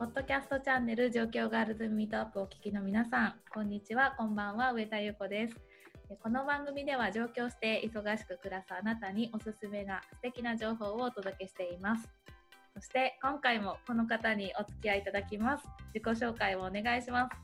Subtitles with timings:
[0.00, 5.56] ポッドキャストチャンネル状況ガールズミートアップをお聞きの皆さん、こんにちは、こんばんは、上田優子です。
[6.22, 12.08] この番組では上京して忙しく暮らすあなたにおすすめな素敵な情報をお届けしています。
[12.74, 15.66] そして今回もこの方にお付き合いいただきます。
[15.92, 17.36] 自己紹介をお願いします。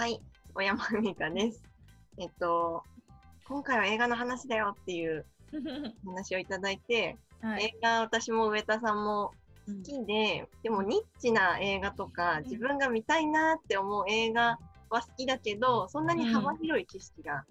[0.00, 0.22] はい、
[0.54, 1.62] 小山美香です。
[2.16, 2.82] えっと、
[3.46, 5.26] 今回は映画の話だよっていう
[6.06, 9.32] 話をいただいて、 はい、映画私も上田さんも
[9.68, 14.58] 好きで、でもニッチな映画とか、自分が見たいなって思う映画
[14.90, 17.44] は好きだけど、そんなに幅広い知識が,、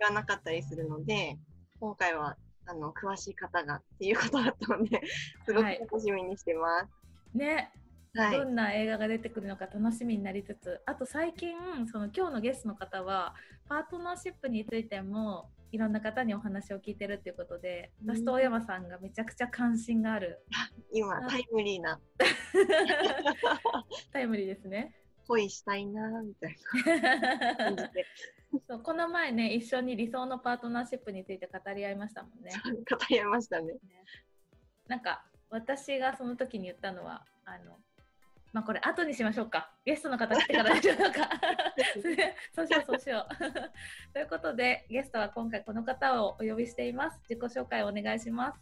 [0.00, 1.38] がなかったりするので、
[1.78, 5.00] 今回はあの詳しい方がっていうことだったので、
[5.44, 6.82] すごく楽しみにしてます。
[6.82, 6.88] は
[7.34, 7.70] い、ね、
[8.14, 11.54] はい、どんな映画が出てくるのか楽しみになりつつあと最近
[11.90, 13.34] その今日のゲストの方は
[13.68, 20.44] パートナーシップについてもいろんな方にお話を聞いてるっていうことで、私と大山さんがめちゃくちゃ関心がある。
[20.92, 22.00] 今、タイムリーな。
[24.12, 24.94] タイムリーですね。
[25.30, 26.56] 恋したいなみたい
[27.76, 27.88] な
[28.66, 32.50] そうこの前ね一緒に理想のパートナーシップについて語り合いましたもんね。
[32.64, 33.78] 語り合いましたね。
[34.88, 37.78] なんか私がその時に言ったのはあの
[38.52, 39.70] まあこれ後にしましょうか。
[39.84, 41.30] ゲストの方来てからでしょうか。
[42.54, 43.34] そうしようそうしよう。
[44.12, 47.20] ということでゲストは今回この方をお呼びしています。
[47.28, 48.60] 自己紹介をお願いします。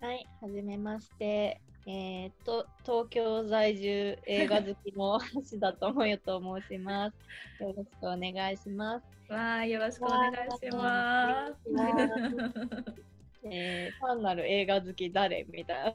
[0.00, 1.60] はい、はじめまして。
[1.86, 7.16] えー、と東京在住映画好きの橋田智代と申します。
[7.62, 9.32] よろしくお願いします。
[9.32, 13.13] わあ、よろしくお願いします。
[13.50, 15.94] えー、単なる映画好き誰みたいな。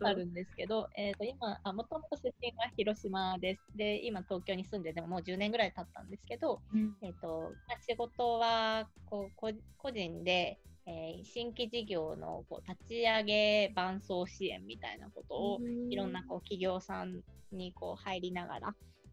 [0.00, 3.62] あるんですけど、えーと、今もともと出身が広島です。
[3.76, 15.60] で今東京に住んででももう10年ぐらい経ったんですけど、うん、えーとまあ、仕事はこう個人で、えー、新規事業のこう立ち上げ伴走支援みたいなことを、
[15.90, 17.20] いろんなこう企業さん
[17.52, 18.60] にこう入りながら、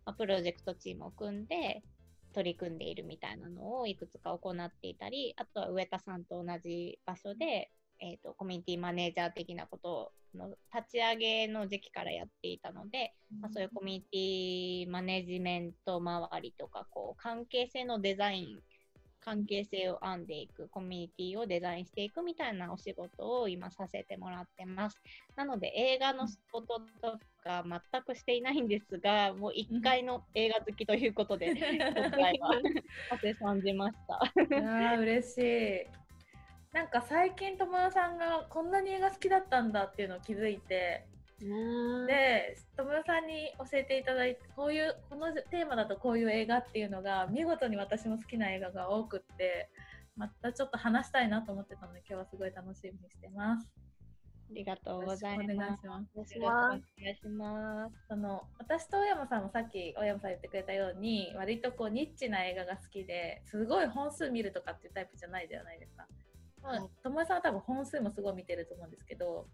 [0.06, 1.84] まあ、プロジェクトチームを組んで
[2.36, 18.60] 取り組んでいるみたいなのをいくつか行っていたり、あとは上田さんと同じ場所で、えーと、コミュニティマネージャー的なことの立ち上げの時期からやっていたので、うん、まあ、そういうコミュニティマネジメント周りとかこう関係性のデザイン
[19.22, 25.02] 関係性を編んでいく、コミュニティをデザインしていくみたいなお仕事を今させてもらってます。
[25.36, 32.54] なので映画の仕事とか全くしていないんですが、もう1回の映画好きということで、今回は
[33.10, 34.22] させさんじました。
[34.94, 36.06] あ嬉しい。
[36.76, 41.06] なんか最近友達さんがこんなに映画好きだったんだっていうのを気づいて
[41.40, 49.70] で友よさんに教えていただいてこういうこのテーマだとこういう映画っていうのが見事に私も好きな映画が多くって
[50.16, 53.68] またちょっと話したいなと思ってたので今日はすごい楽しみにしてます。
[54.48, 55.52] ありがとうございます。
[55.54, 56.10] お願いします。
[56.16, 57.96] お願いします。
[58.08, 66.06] その私と大山さんもさっき大山さん言ってくれたように割とこうニッチな映画が好きですごい本数見るとかっていうタイプじゃないじゃないですか。
[66.62, 69.48] まあ、友達さんは多分本数もすごい見てると思うんですけど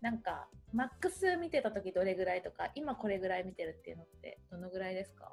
[0.00, 5.32] なんかマックス見てた時どれぐらいとか今これぐらい見てるっていうのってどのぐらいですか？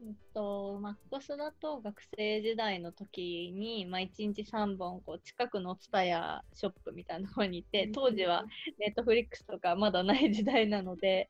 [0.00, 8.44] えっと、マックスだと学生時代の時に、まあ、1日3本こう近くのツタヤショップみたいなところに行って当時は
[8.78, 11.28] ネットフリックスとかまだない時代なので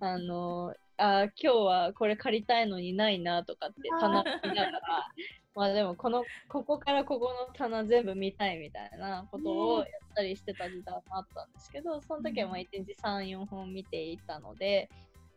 [0.00, 4.80] あのあ今日はこれ借りたいのにないなとかって棚見ながら
[5.54, 14.88] まあでもこのここからここの棚全部見たいみたいなことをやったりしてた時代もあったんですけどその時はまあ1日34本見ていたので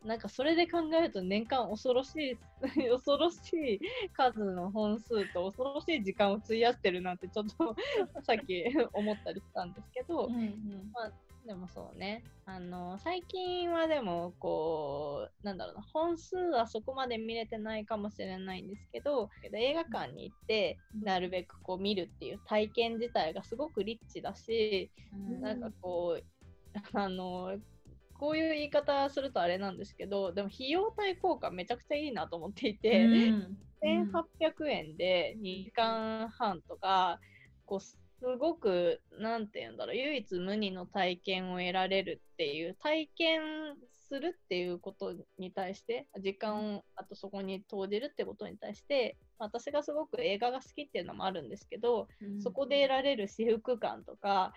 [0.05, 2.37] なんかそれで考えると年間恐ろしい
[2.91, 3.79] 恐ろしい
[4.13, 7.75] 数の本数と恐ろしい時間を費やしてるなんてちょっと
[8.21, 11.11] さっき思ったりしたんですけど、うんうん、まあ、
[11.45, 12.23] でもそうね。
[12.45, 27.57] あの最近はでもこうなんだろうな本数はそこまで見れてないかもしれないんですけど映画館に行ってなるべくこう見るっていう体験自体がすごくリッチだし、うん、なんかこうあの
[28.19, 37.19] こういう言い方するとあれなんですけどでも費用対効果めちゃくちゃいいなと思っていて、うん、1800円で2時間半とか
[37.65, 43.41] こうすごく何て言うんだろう唯一無二の体験を得られるっていう体験
[44.07, 54.53] するっていうことに対して時間をあとそこに投じるってことに対して私がすごく映画が好きっていうのもあるんですけど、うん、そこで得られる私服感とか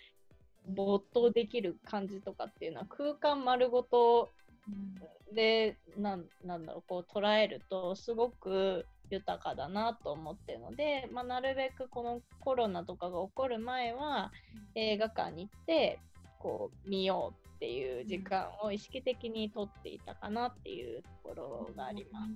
[0.68, 4.30] 没頭できる感じとかっていうのは空間丸ごと
[5.34, 14.32] で、うん、なんなんだろうこう捉えるとすごく豊かだなと思ってるので、まあ、なるべくこのコロナとかが起こる前は
[14.74, 16.00] 映画館に行って
[16.38, 22.32] こう見ようっていう時間を意識的にとっていたかなっていうところがあります。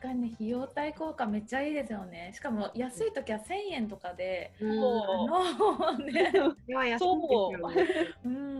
[0.00, 2.32] かに費用対効果めっちゃいいですよね。
[2.34, 6.32] しかも安い時は1000円とかで、そうあの ね、
[6.98, 7.14] そ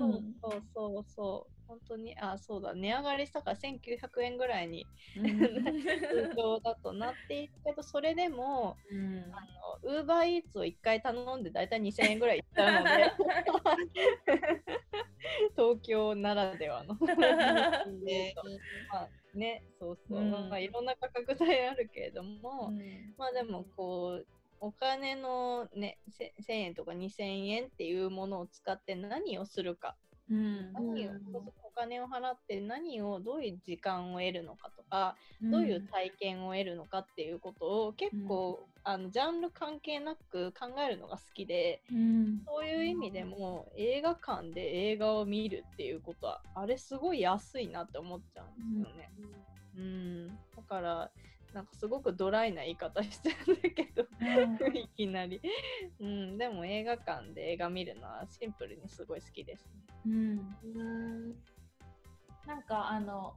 [0.09, 0.25] う。
[0.43, 1.53] そうそうそう。
[1.69, 4.89] 本当に、あ、そうだ、値上がりしたから1900円ぐらいに
[6.09, 8.79] 通常だとなっているけど、それでも、
[9.83, 13.13] ウーバーイーツを1回頼んで大体2000円ぐらいいっちゃうので、
[15.57, 16.95] 東京ならではの。
[18.03, 18.35] ね。
[18.93, 24.27] まあね、そうそう、うん、まあ、いろんな価格帯あるけれども、うん、まあでもこう
[24.61, 29.97] お金のね1000円とか2000円っていうものを使って何をするか。
[30.29, 41.83] うん、何をお金を払って何をどういう時間を得るのかとか、うん、どういう体験を得るのかっていうことを結構、うん、あのジャンル関係なく考えるのが好きで、
[42.47, 49.11] そういう意味でも映画館で映画を見るっていうことはあれすごい安いなって思っちゃうんですよね。
[49.77, 50.29] うん。
[50.29, 51.11] だから
[51.57, 54.25] なんかすごくドライな言い方してるんだけど、う
[54.71, 55.41] ん、 いきなり、
[55.99, 59.67] うん、でも映画館で映画見るのはシンプルにすごい好きです、
[60.05, 60.39] うん、
[62.47, 63.35] なんかあの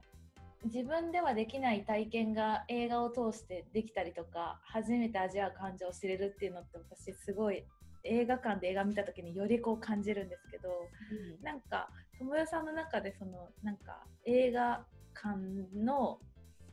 [0.64, 7.64] 自分ではできない体験が映画を通してできたりとか初めて味わう感情を知れるっていうのって私すごい
[8.04, 14.84] 映画館で映画見た時によりこう感じるんですけど、うん、なんか友よさんの中でそのなんか映画
[15.14, 15.38] 館
[15.74, 16.18] の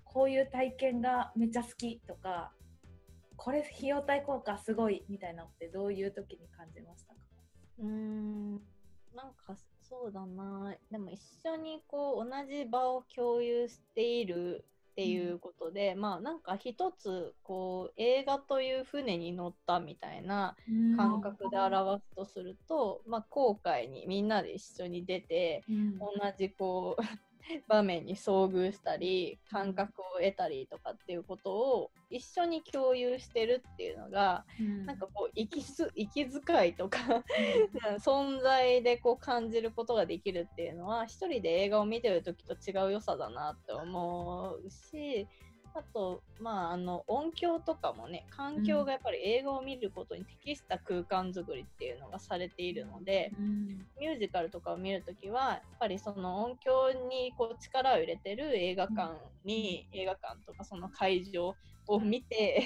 [0.03, 2.51] こういう体験がめっちゃ好きとか
[3.35, 7.19] これ費用対効果すごいみたいなのってどういう時に感じましたか？
[7.79, 8.53] うん。
[9.15, 9.55] なんか
[9.89, 10.75] そうだな。
[10.91, 20.55] でも一緒にこう同じ場を共有しているっていうことで、うん、まあなんか一つこう映画という船に乗ったみたいな
[20.97, 26.07] 感覚で表すとすると、うん、まあ航海にみんなで一緒に出て、うん、同
[26.37, 27.03] じこう
[27.67, 36.99] 場面に遭遇したり感覚を得たりとかっていうことを一緒に共有してるっていうのが、うん、なんかこう息す息遣いとか
[37.99, 45.27] 存在でこう感じることができるっていうのは一人で映画を見てる時と違う良さだなって思うし
[45.73, 59.13] あと、まあ、あの音響とかもね環境がやっぱり映画を見ることに適した空間づくりっていうのがされているので、うん、ミュージカルとかを見るときはやっぱりその音響にこう力を入れてる映画館
[59.45, 61.55] に、うん、映画館とかその会場
[61.87, 62.63] を見て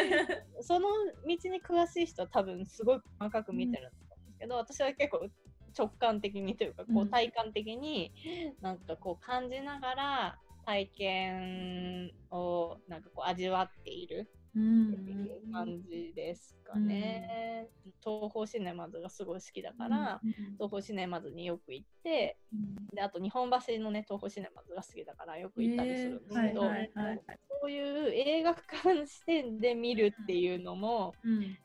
[0.62, 0.88] その
[1.26, 5.28] 道に詳しい人は多分すごい細かく見てると思うんですけど、私は結構
[5.76, 8.12] 直感的にというかこう体感的に
[8.60, 17.68] なんかこう感じながら体験をなんかこう味わっているっていう感じですかね。
[17.84, 31.14] うん、東宝シネマズがすごい好きだから、うん、東宝シネマズによく行って、うん、であと日本橋のね東宝シネマズが好きだからよく行ったりするんですけど、そういう映画館視点で見るっていうのも、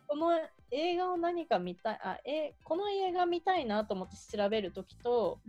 [0.07, 0.31] この
[0.71, 5.39] 映画を何か見たいあえこの映画見たいなと思って調べる時と、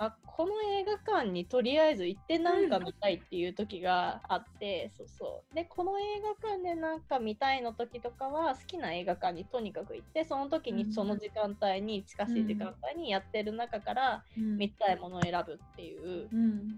[0.00, 6.02] あこの映画館にとりあえず行ってなんか見たいっていう時があって、そうそうでこの映
[6.40, 16.28] 画館でなんか見たいの時とかは好きな映画館にとにかく行ってその時にその時間帯に近しい時間帯にやってる中から見たいものを選ぶっていう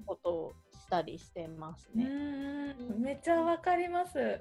[0.07, 2.75] ことをしたりしてますね。
[2.99, 4.41] めっちゃわかります。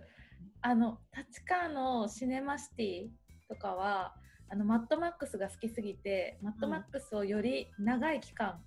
[0.62, 3.08] あの立川のシネマシティ
[3.50, 4.16] とかは
[4.50, 8.60] あのマッドマックスが好きすぎてマッドマックスをより長い期間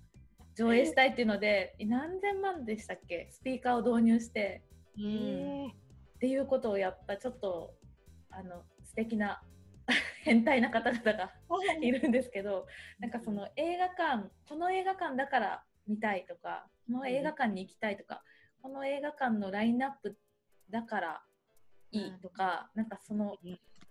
[0.55, 3.27] 上映したいっていうので、何千万でしたっけ？
[3.31, 4.63] スピーカーを導入して、
[4.97, 5.69] うん、っ
[6.19, 7.73] ていうことをやったちょっと
[8.29, 9.41] あの素敵な
[10.23, 11.31] 変態な方々が
[11.81, 12.67] いるんですけど
[12.99, 18.23] なんかその映画館この映画館だから見たいとかこの映画館に行きたいとか、
[18.61, 20.17] この映画館のラインナップ
[20.69, 21.23] だから
[21.91, 23.37] いいとか、なんかその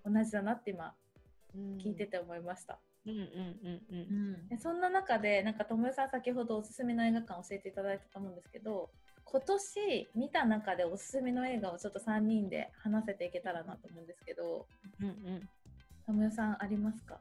[0.05, 0.95] 同じだなって今
[1.55, 2.79] 聞いてて思いました。
[3.05, 8.91] うんうんうんうん、そんな中でなんか友よさん先ほどおすすめの映画館教えていただいたと思うんですけど
[9.25, 14.67] 今年見た中でおすすめの映画をちょっと3人で話せていけたらなと思うんですけど、
[15.01, 15.49] うんうん、
[16.07, 17.19] 友よさんありますか？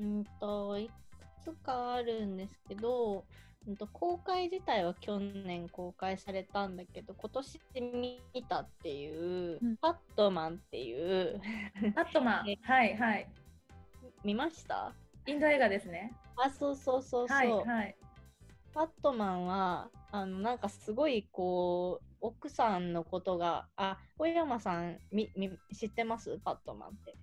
[0.00, 0.92] うんといく
[1.44, 3.24] つかあるんですけど、
[3.68, 7.60] うんと公開自体は去年公開されたんだけど今年
[8.34, 11.40] 見たっていう、うん、パットマンっていう。
[11.94, 12.56] パットマン。
[12.62, 13.28] はいはい
[14.24, 14.92] 見ました？
[15.26, 16.12] インド映画ですね。
[16.36, 17.38] あ、そうそうそうそう。
[17.38, 17.96] はい、はい、
[18.74, 26.38] パットマンは、あの、なんかすごい、こう、奥さんのことが、あ、小山さん、み、み、知ってます？
[26.44, 27.14] パットマンって。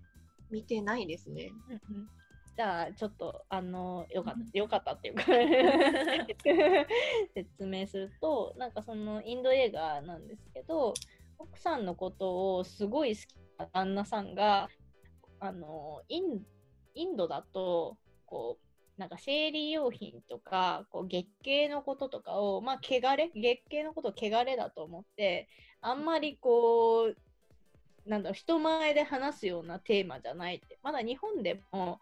[0.52, 1.52] 見てないですね。
[1.70, 2.10] うんうん
[2.58, 5.24] じゃあちょっとあのよかったよかったっていうか
[7.34, 10.94] 説明するとなんかそのインド映画なんですけど
[11.38, 13.28] 奥さんのことをすごい好き
[13.58, 14.68] な旦那さんが
[15.40, 16.46] あのイン
[17.00, 25.48] インドだとこうなんか生理用品とかこう月経のこととかをまあ汚れ月経のことを汚れだと思って
[25.82, 32.00] あんまりこうなんだろう人前で話すようなテーマじゃないってまだ日本でも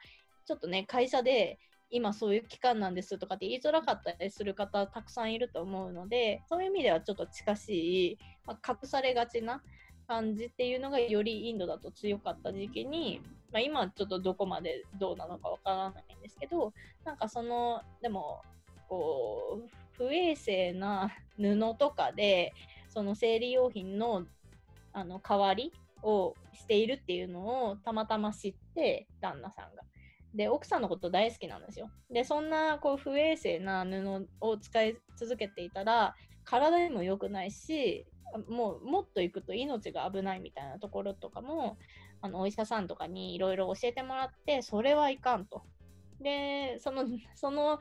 [0.47, 9.61] ちょっとね会社で今そういう期間なんですとかって言いづらかったりする方たくさんいると思うのでそういう意味ではちょっと近しい、まあ、隠されがちな
[10.07, 13.21] 感じっていうのがよりインドだと強かった時期に、
[13.51, 16.73] まあ、今ちょっとどこまでどうなのかわからないんですけど
[17.03, 18.41] なんかそのでも
[18.87, 22.53] こう不衛生な布とかで
[22.89, 24.25] その生理用品の
[24.93, 25.71] あの代わり
[26.01, 29.83] をしているっていうのをたまたま知って旦那さんが。
[30.33, 31.89] で奥さんのこと大好きなんですよ。
[32.11, 38.05] でそんなこう不衛生な布を使い続けていたら体にも良くないし
[38.49, 41.77] もうもっと行くと命が危ないみたいなところとかも
[42.21, 45.63] あのお医者さんとかにいろいろ教えてもらってそれはいかんと。
[46.19, 47.05] でその
[47.35, 47.79] その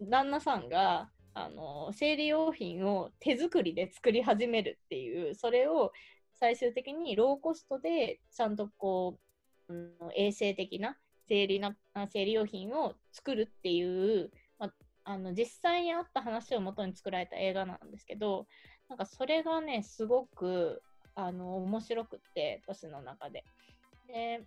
[0.00, 5.92] 旦那さんがあの生理用品を手作りで作り始めるっていうそれを
[6.34, 9.18] 最終的にローコストでちゃんとこ
[9.68, 10.98] う、うん、衛生的な
[11.28, 11.74] 生理な
[12.08, 14.72] 生理用品を作るっていう、ま
[15.04, 18.46] あ、の実際にあった話をもとに作られた映画なんですけど
[18.88, 20.82] なんかそれがねすごく
[21.14, 23.44] あの面白くって私の中で。
[24.06, 24.42] で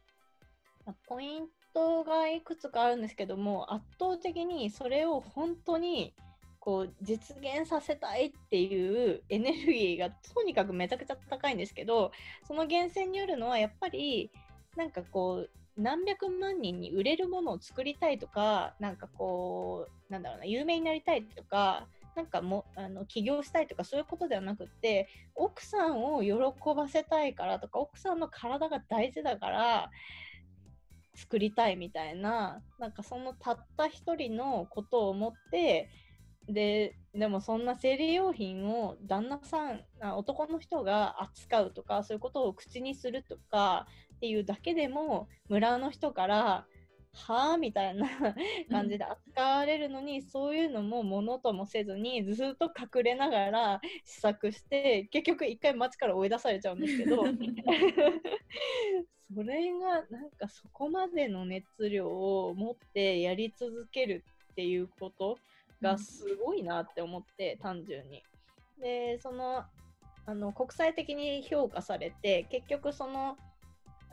[1.07, 6.13] ポイントがいくつかあるんですけども圧倒的にそれを本当に
[6.59, 12.11] こう実現させたいっていうエネルギーがとにかくめちゃくちゃ高いんですけど
[12.47, 14.31] その源泉によるのはやっぱり
[14.75, 26.33] なんかこう何百万人に売れるものを作りたいとかなんかこうなんだろうな有名になりたいとかなんかもあの起業したいとかそういうことではなくって奥さんを喜
[26.75, 29.91] ばせたいからとか奥さんの体が大事だから
[31.15, 35.89] 作りたいみたいななんかそのたった一人のことを思って
[36.47, 39.81] ででもそんな生理用品を旦那さん
[40.17, 46.65] 男の人が扱うとかそういうことを口にするとかっていうだけでも村の人から
[47.15, 47.57] はあ？
[47.57, 48.07] みたいな
[48.69, 57.23] 感じで扱われるのに、うん、そういうのもものともせずにずっと隠れながら試作して結局一回街から追い出されちゃうんですけど。
[59.33, 65.39] それがなんかそこまでの熱量を持ってやり続けるっていうこと
[65.81, 68.23] がすごいなって思って、単純に。
[68.79, 69.63] でその
[70.27, 73.37] あの国際的に評価されて結局その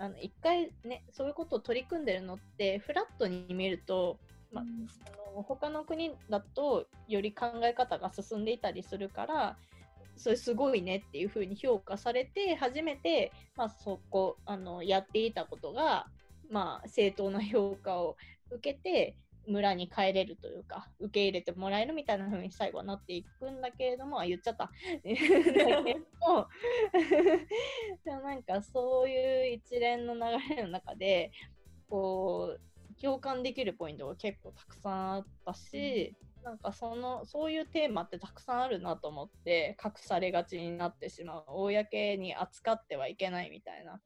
[0.02, 4.18] あの一回ねそういうことを取り組んでるのってフラットに見ると、
[4.50, 9.56] まあ、あの他の国だとより考え方が進んでいたりするから
[10.16, 16.08] それすごいねっていうふうに評価されて初めて、まあ、そこあのやっていたことが、
[16.50, 18.16] まあ、正当な評価を
[18.50, 19.14] 受けて
[19.46, 24.70] 村に帰れるというか受け入れてもらえるみたいな風に最後はなっていくんだけれどもあ言っちゃった。
[25.02, 25.14] で
[26.20, 26.48] も
[28.04, 30.20] でもなんかそういう一連の流
[30.56, 31.32] れの中で
[31.88, 41.44] こう共感できるポイントが結構たくさんあったし、うん、なんかそのそういうテーマってたくさんあるなと思って隠されがちになってしまう。
[41.48, 44.00] 公に扱ってはいけないみたいな、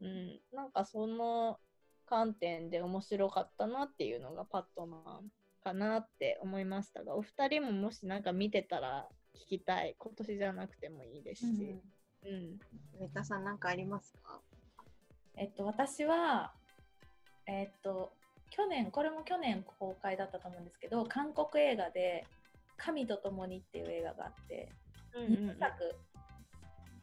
[0.00, 1.58] うん、うん、なんかその
[2.06, 5.30] 観点で面白かったなっていうのがパットマン
[5.62, 11.80] かなって思いましたがお二人ももし何か見てたら聞きたい今年じゃなくてもいいですし。
[12.26, 12.58] うん。
[12.98, 14.40] 上田さん何かありますか？
[15.36, 16.54] えっと私は
[17.46, 18.14] えっと
[18.48, 22.24] 去年これも去年公開だったと思うんですけど韓国映画で
[22.78, 24.70] 「神と共に」っていう映画があって、
[25.14, 25.94] うんうんうん、作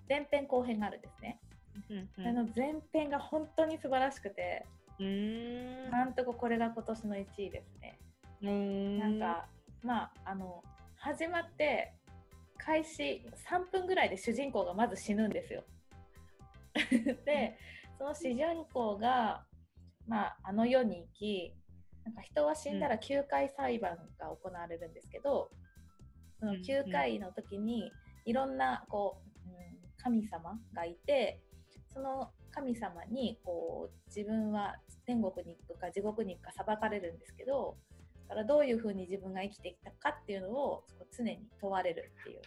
[0.09, 1.39] 前編後編があるんですね。
[1.89, 4.65] うんうん、あの前編が本当に素晴らしくて
[5.01, 5.89] うん。
[5.89, 7.99] なんとかこれが今年の1位ですね。
[8.43, 8.99] うん。
[8.99, 9.47] なんか
[9.83, 10.63] まああの
[10.95, 11.93] 始まって
[12.57, 15.63] 開始3分ぐらいで主人公がまず死ぬんですよ。
[17.25, 17.57] で
[17.97, 19.45] その主人公が、
[20.07, 21.53] まあ、あの世に行き
[22.05, 25.51] なんか人は死んだら9回裁判が行われるんですけど、
[26.39, 27.91] その9回の時に
[28.25, 31.41] いろんなこう、うん、神様がいて
[31.89, 37.77] その神様にこう自分は天国に行くか地獄に行くか裁かれるんですけど
[38.27, 40.83] だからどういうふうに自分が生きてきたかっていうのを
[41.17, 42.41] 常に問われるっていう。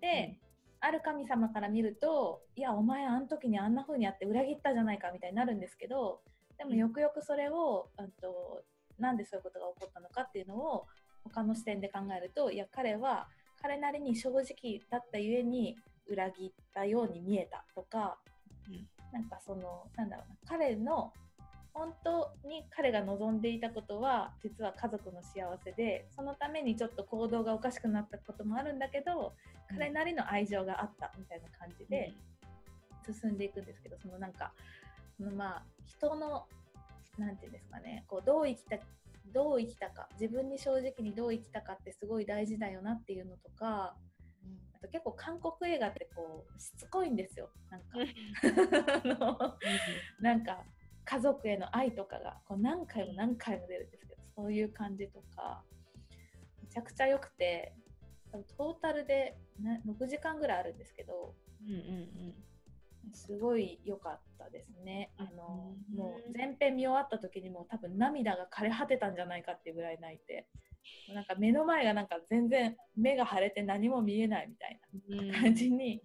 [0.00, 0.38] で、
[0.80, 6.20] ある神様から見るといやお前あの時にあんな風にやって裏切ったじゃないかみたいになるんですけど
[6.58, 8.62] でもよくよくそれを、うんと
[8.98, 10.86] なんでそういうことが起こったのかっていうのを
[11.24, 13.28] 他の視点で考えるといや彼は
[13.62, 15.76] 彼なりに正直だったゆえに
[16.06, 18.18] 裏切ったように見えたとか、
[18.68, 21.12] うん、なんかそのなんだろうな彼の
[21.72, 29.34] 本当に彼が望んでいたことは実は家族の幸せでそのためにちょっと行動がおかしくなったこともあるんだけど、
[29.70, 32.12] うん、彼なりの愛情があったみたいな感じで
[33.12, 34.52] 進んでいくんですけどそのなんか
[35.16, 36.46] そのまあ人の
[37.18, 38.76] 何て言うんですかねこうどう生きた
[39.32, 44.09] どう生きたか自分に正直にどう生きたかってすごい大事だよなっていうのとか、うん、
[44.80, 47.50] あと結構韓国映画ってこうしつこいんですよ。
[47.70, 49.58] なんか。
[50.20, 50.64] なんか
[51.04, 55.64] 家族への愛とかがこう何回も何回も出るんですけどそういう感じとか
[56.62, 57.74] めちゃくちゃ良くて
[58.56, 63.12] トータルで、ね、6時間ぐらいあるんですけど、うんうんうん。
[63.12, 65.10] すごい良かったですね。
[65.16, 70.46] あの、もう前編見終わった時にも多分涙が枯れ果てたんじゃないかっていうぐらい泣いて、
[71.14, 74.80] なんか目の前がなんか全然目が腫れて何も見えないみたい
[75.30, 76.00] な感じに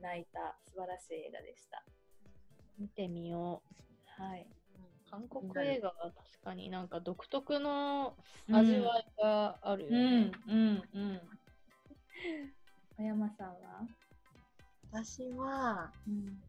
[0.00, 1.84] 泣いた素晴らしい映画でした。
[2.78, 3.62] 見てみよ
[4.18, 4.22] う。
[4.22, 4.46] はい。
[5.10, 8.16] 韓国映画は確かになんか独特の
[8.48, 10.32] 味わいがあるよね。
[10.48, 11.20] うん、うん、うん。
[12.96, 13.86] 小山さんは？
[14.92, 16.42] 私は、うん、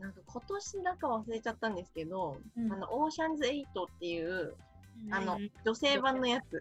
[0.00, 3.64] なんか今年だか忘れちゃったんですけど、うん、あのオーシャンズ8っ
[4.00, 4.54] ていう、
[5.10, 6.58] あの女性版のやつ、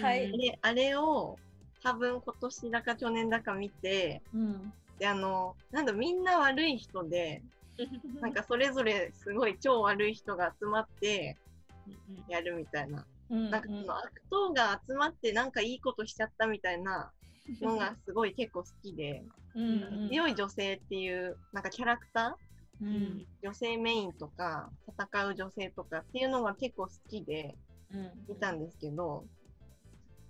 [0.00, 1.38] はい、であれを
[1.82, 7.42] 多分今年だか去年だか見て、うん、であのなんだみんな悪い人で
[8.20, 11.36] なんかそれぞれすごい超悪い人が集まって
[12.28, 13.06] やるみたいな。
[13.28, 17.10] なんかその悪党が集まってなんかいいことしちゃったみたいな
[17.60, 19.24] のがすごい結構好きで、
[19.56, 22.45] うんうん、強い女性っていうなんかキャラクター、
[22.82, 27.56] うん、女性メインとか戦う女性とかっていうのが結構好きで
[28.28, 29.24] 見たんですけど、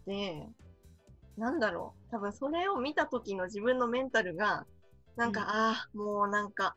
[0.06, 0.46] うん、で
[1.36, 2.10] なんだろう。
[2.10, 4.64] 多分それを見た時の自分のメンタルが
[5.16, 6.76] なんか、うん、ああもうなんか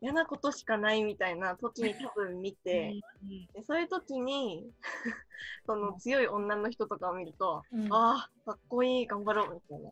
[0.00, 3.00] 嫌なことしかないみたいな時に多分見て、
[3.54, 4.66] でそういう時に
[5.66, 9.90] その強い女の人とかを見ると、うん、ああかっこいい頑張ろうみたいな。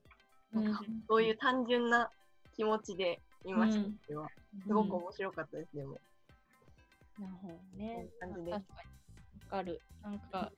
[0.53, 2.11] なんかそういう単純な
[2.55, 4.29] 気持ちで見ました、うん、は
[4.61, 5.99] すごく面白かったです、でも。
[7.19, 8.09] なるほどね。
[8.21, 8.51] 感じで。
[8.53, 8.91] 確かに。
[9.41, 9.81] わかる。
[10.03, 10.53] なんか、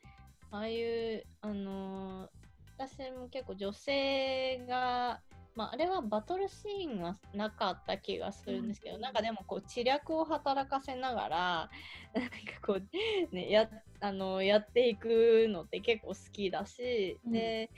[0.51, 2.31] ああいう、あのー、
[2.79, 5.21] 私も結構女性が
[5.57, 11.71] まあ、あれはバトルシーンはなかった気がするんですけど、うん、なんかでもこう知略を働かせながら
[12.15, 12.31] なんか
[12.61, 17.71] こう、ね、やあのやっていくのって結構好きだし、うん、で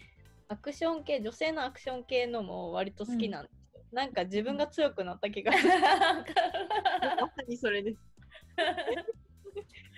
[0.48, 3.50] アクション系女性のアクション系のも割と好きなんで
[3.96, 5.70] なんか自分が強くなった気が する。
[5.70, 7.98] まさにそれです。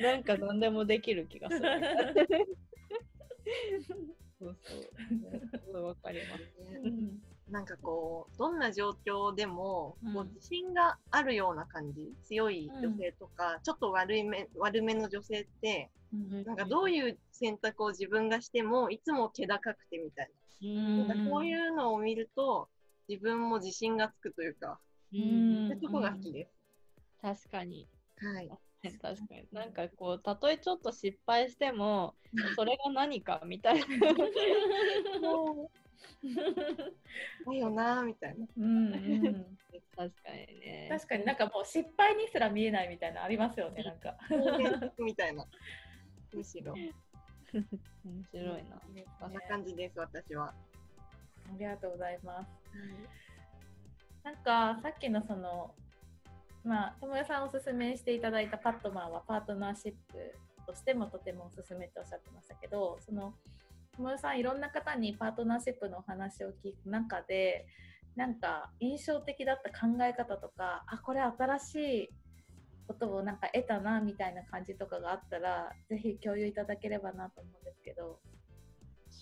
[0.00, 1.68] なんか何でもできる気がする。
[4.38, 4.56] そう
[5.72, 5.82] そう。
[5.82, 6.44] わかります。
[7.50, 20.30] なんかこうどんな状況でも、こう自信があるような感じ強い女性とか、うん、ちょっと悪いめ悪めの女性って、うん、なんかどういう選択を自分がしてもいつも気高くてみたい
[20.62, 22.68] な,、なんかこういうのを見ると
[23.08, 24.78] 自分も自信がつくというか、
[25.12, 26.52] うん、そこが好きです。
[27.22, 27.88] 確かに。
[28.18, 28.50] はい。
[28.82, 29.48] 確かに。
[29.52, 32.14] なんかこう、たとえちょっと失敗しても、
[32.54, 33.86] それが何かみたいな。
[37.46, 38.46] だよなみたいな。
[38.56, 39.58] うん、うん、
[39.96, 40.88] 確かにね。
[40.90, 44.16] 確かになんかもう失敗にすら見えないみたいなありますよね、なんか。
[44.98, 45.44] みたいな。
[46.32, 46.74] むしろ。
[48.04, 48.80] 面白いな。
[49.18, 50.48] こんな感じです、私は。
[50.48, 50.54] あ
[51.58, 52.57] りがとうございます。
[54.24, 54.36] なん
[54.76, 55.74] かさっきのその、
[56.64, 60.34] まあ、友也さんおすすめしていただいたパットマンはパートナーシップ
[60.66, 63.32] としてもとてもおすすめっておっしゃってましたけど、その
[63.96, 67.66] 友よさんいろんな方にパートナーシップのお話を聞く中で
[68.16, 72.10] なんか印象的だった考え方とかあこれ新しい
[72.86, 78.18] ことをなんか得たなみたいな感じとかがあったらぜひ共有いただければなと思うんですけど。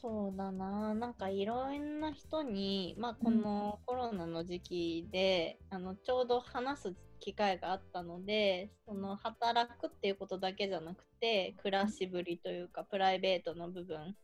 [0.00, 0.94] そうだな。
[0.94, 14.14] なんかいろんな人に、まあ、このコロナの時期で、うん、あのちょうど話す機会があったのでその働くっていうことだけじゃなくて暮らしぶりというかプライベートの部分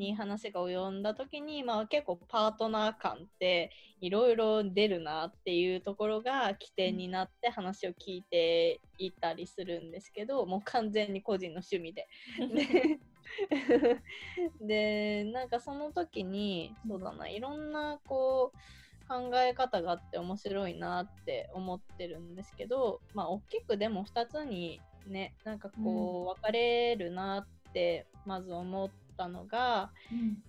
[0.00, 12.08] に話が及んだ時に、まあ、結構パートナー感っていろいろ出るなっていうところが起点になって話を聞いていたりするんですけどもう完全に個人の趣味で。
[14.60, 29.90] で なんかその時にそうだないろんなこう考え方があって面白いなって思ってるんですけどまあ大きくでも2つにねなんかこう分かれるなっってまず思ったのが、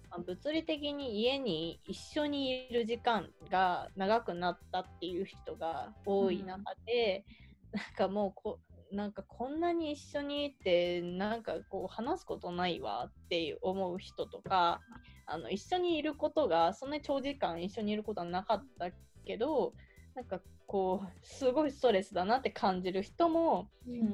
[0.10, 7.26] まあ物理的に家に一緒にいる時間が長くなったっていう人が多い中で、
[7.74, 8.60] なんかもうこ
[8.92, 14.82] なんかこんなに一緒にいてなんかこう話すことないわって思う人とか
[15.26, 18.90] あの一緒にいることがそんなに長時間一緒にいることはなかった
[19.26, 19.74] けど
[20.14, 23.70] なんかこうすごいストレスだなって感じる人も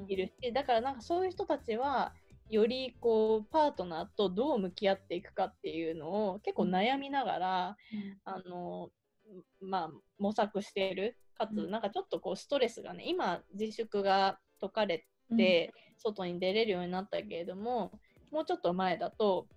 [0.07, 2.13] いるし、うん、だからなんかそういう人たちは
[2.49, 8.89] よりこうパートナーとどう向き合っていくかっていうのを結構悩みながら、うん、あの
[9.61, 15.05] まあ模索しているかつなんかちょっとこうストレスがね今自粛が解かれ
[15.35, 17.91] て外に出れるようになったけれども、
[18.31, 19.47] もうちょっと前だと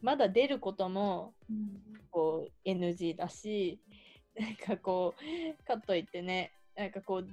[0.00, 1.34] まだ出ることも
[2.10, 3.80] こう NG だし
[4.38, 5.14] なんかこ
[5.60, 7.28] うかといってねなんかこう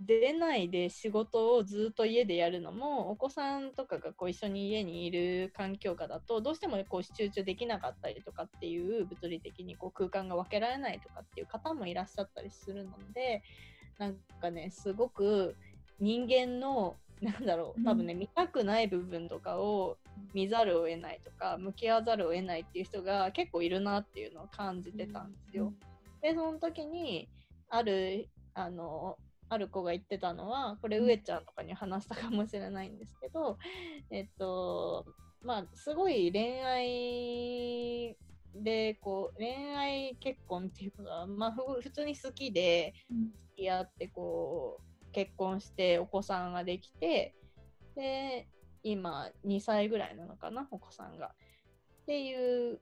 [0.00, 13.42] 出ないで仕事をずっと家でやるのもお子さんとかがこう一緒に家にいる環境下だとどうしてもこう集中できなかったりとかっていう物理的にこう空間が分けられないとかっていう方もいらっしゃったりするので
[13.98, 15.54] なんかねすごく
[16.00, 19.98] 人間のなんだろう多分ね、うん、見たくない部分とかを
[20.32, 25.66] 見ざるを得ないとか向き合わざるを得ないっていう人が結構いるなっていうのを感じてたんですよ。
[25.66, 25.74] うん、
[26.22, 27.28] でその時に
[27.68, 29.18] あるあの
[29.50, 33.58] ある子が言ってたのはこれ上ちゃんとかに話したかもしれないんですけど、
[34.10, 35.04] えっと
[35.42, 38.16] まあすごい恋愛
[38.54, 42.94] でこう恋愛結婚っていうか、まあ、普通に好きで
[43.50, 47.34] 付き合ってこう結婚してお子さんができて
[47.96, 48.48] で
[48.82, 51.34] 今2歳ぐらいなのかなお子さんが。
[52.02, 52.80] っていう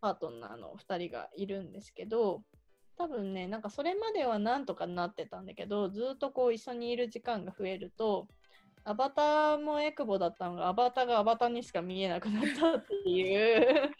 [0.00, 2.42] パートナーの2人がいるんですけど
[2.98, 8.26] 多分ねなんかそれまではなんとかなってたんだけどずっとこう一緒にいる時間が増えると
[8.84, 13.90] アバターもエクボだったのがアバターがアバターにしか見えなくなったっていう。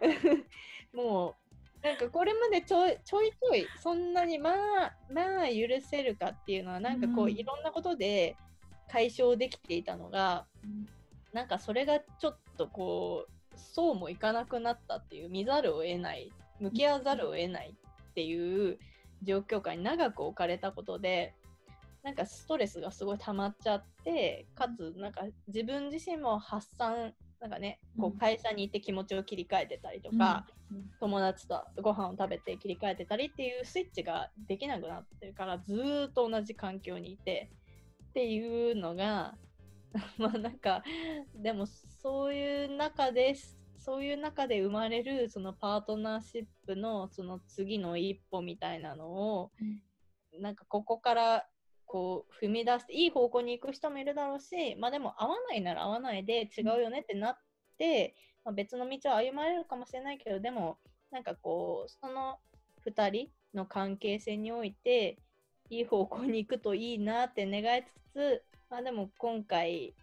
[0.92, 1.36] も
[1.82, 3.32] うなんかこれまでちょいちょい
[3.80, 8.36] そんなにまあまあ許せるかっていうのはなんかこう、いろんなことで
[8.88, 10.86] 解消できていたのが、うん、
[11.32, 17.76] なんかそれがちょっとこうそうもいかなくなったっていう見ざるを得ない向き合わざるを得ない
[18.12, 18.78] っていう
[19.22, 21.34] 状況下に長く置かれたことで
[22.02, 37.50] なんかストレスがすごい溜まっちゃってかつなんか自分自身も発散なんかね、こう会社に行って気持ちを切り替えてたりとか、うん、友達とご飯を食べて切り替えてたりっていうスイッチができなくなってるからずっと同じ環境にいて
[38.10, 39.34] っていうのが
[40.18, 40.84] まあなんか
[41.34, 43.34] でもそういう中で
[43.84, 49.50] そういう中で生まれるそのパートナーシップのその次の一歩みたいなのを、
[50.34, 51.46] うん、なんかここから
[51.84, 57.36] こう踏み出していい方向に行く人もいるだろうし、まあ、でも合わないなら合わないで違うよねってなっ
[57.76, 58.14] て、
[58.44, 60.78] まあ、別の道を歩まれるかもしれないけどでも
[61.10, 62.38] なんかこうその
[62.86, 65.18] 2人の関係性において
[65.70, 69.94] いい方向に行くといいなって願いつつ、まあ、でも今回、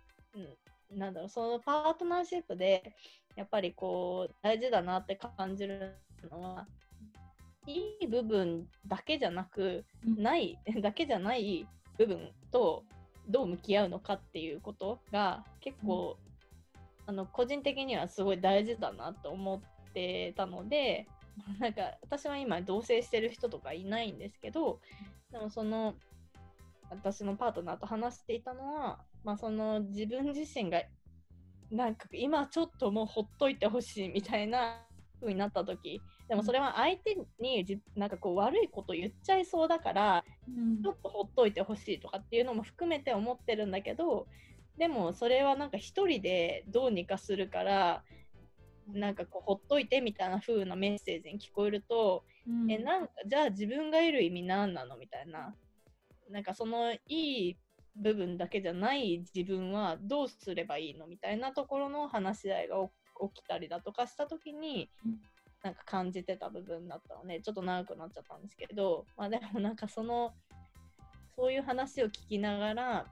[0.92, 2.94] うん、なんだろうそのパートナーシップで
[3.40, 5.96] やっぱりこう大事だなって感じる
[6.30, 6.68] のは
[7.66, 11.66] いい部分だけじゃなく、ない、 だけじゃない
[11.98, 12.84] 部分と
[13.30, 16.18] どう向き合うのかっていうことが結構、
[17.06, 21.08] うん、あの個人的にはすごい大事だなと思ってたので
[21.60, 24.82] なんか私は今同棲してる人とかいないんですけど
[25.32, 25.96] でもその
[26.90, 30.82] 私のパートナーと話していたのは、まあ、その自分自身が
[31.72, 34.82] なんか今ちょっともうほっといてほしいみたいな
[35.20, 44.28] 風になった時でもそれは相手にじなんかこう悪いこと言っちゃいそうだから、うん、ちょっとほっといてほしいとかっていうのも含めて思ってるんだけど
[44.78, 48.04] でもそれはなんか一人でどうにかするから
[48.94, 55.56] なんかこうほっといてみたいな風なメッセージに聞こえると、うん、えなんかじゃあ自分がいる意味何なのみたいな。
[56.30, 57.58] なんかそのいい
[58.00, 62.78] 部分だけじゃない自分はどうすればいいのみたいなところの話し合いが
[63.34, 64.90] 起きたりだとかした時に、
[65.64, 70.34] なんか感じてた部分だったのでちょっと長くなっちゃったんですけど、まあ、でもなんかその
[71.36, 73.06] そういう話を聞きながら、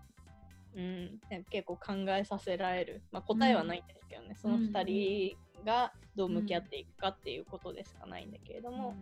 [0.76, 1.20] うん、
[1.50, 8.96] 結構考えさせられる、まあ、答えはないんですけどね、うん、その2人がどう向き合っていくかっていうことでしかないんだけれども、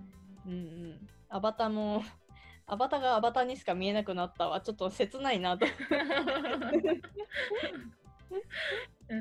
[0.48, 2.04] うん、うん、アバタも
[2.68, 5.66] アバターがアバターにしか見えなくなったはちょっと切ないなと。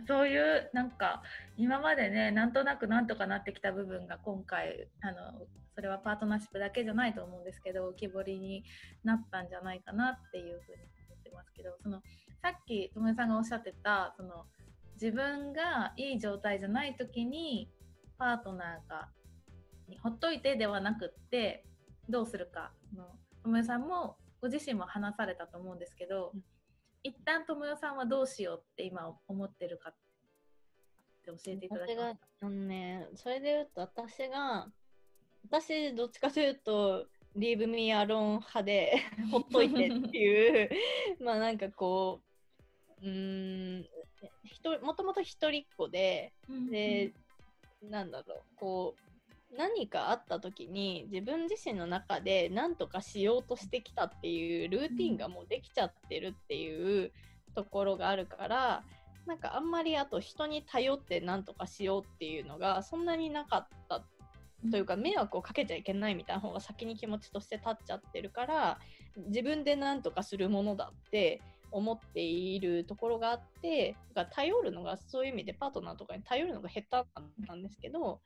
[0.07, 1.22] そういうなんか
[1.57, 8.64] 今までねなんとなくなんとかなってきた部分が今回あのそれはパートナーシップだけじゃないと思うんですけど浮き彫りに
[9.04, 12.00] なったんじゃないかなっていうふうに思ってますけどその
[12.42, 14.46] さっき友枝さんがおっしゃってたその
[14.94, 17.68] 自分がいい状態じゃない時に
[18.18, 19.09] パートナーが
[19.88, 21.64] にほっといてではなくって
[22.09, 23.04] どうするかの
[23.44, 26.42] 友よさんもご自身も話されたと思うんですけど、うん、
[27.02, 29.94] 一旦友よさんはどうしようって今思ってるかっ
[31.24, 32.26] て教えていただけますか？
[32.42, 34.68] あのねそれで言うと私が
[35.50, 38.96] 私どっちかというとリーブミーアローン派で
[39.30, 40.70] ほっといてっていう
[41.20, 42.20] まあなんかこ
[43.02, 43.88] ううん
[44.83, 46.33] もともと一人っ子で、
[46.70, 47.12] で、
[47.83, 49.13] なんだろうこう
[49.56, 57.12] 何かあった時に自分自身の中で何とかしようとしてきたっていうルーティンがもうできちゃってるっていう
[57.54, 58.84] ところがあるから
[59.26, 64.04] なんかあんまりあと人に頼って何とかしようっていうのがそんなになかった
[64.70, 68.78] というか迷惑をかけちゃいけないみたいな方が先に気持ちとして立っちゃってるから
[69.28, 71.40] 自分で何とかするものだって
[71.70, 78.20] 思っているところがあってが頼るのがそういう意味でパートナーとかに頼るのが下手なんですけど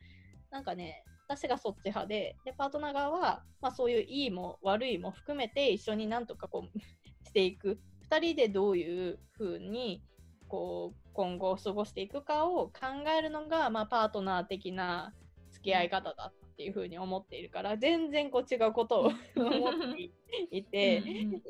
[0.51, 6.79] なんかね私がそっち派ででパートナー側は、まあ、そういういいも悪いも含めて一緒になんとかこう
[7.27, 7.79] していく。
[8.11, 10.03] 2人でどういう風に
[10.49, 12.73] こう今後過ごしていくかを考
[13.19, 15.13] えるのが、まあ、パートナー的な
[15.51, 20.11] 付き合い方だっていうふうに思っているから全然こう違うことを 思って
[20.51, 21.03] いて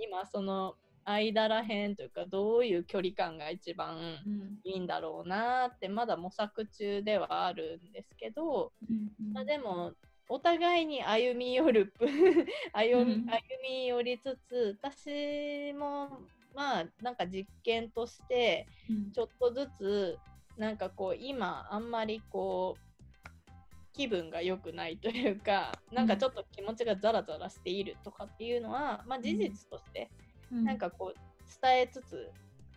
[0.03, 0.75] 今その
[1.11, 3.97] 間らへんというかどういう距離感が一番
[4.65, 8.73] いいんだろうなってまだ模索中ではあるんですけど、
[9.33, 9.93] まあ、でも
[10.29, 11.93] お互いに歩み寄る
[12.73, 16.21] 歩み歩み寄りつつ私も
[16.55, 18.67] まあなんか実験として
[19.15, 20.19] ちょっとずつ
[20.59, 22.89] なんかこう今あんまりこう
[23.95, 30.11] 気分が良くないというかなんかちょっと気持ちがザラザラしているとかっていうのは、まあ、事実として
[30.51, 32.31] なんかこう伝えつつ、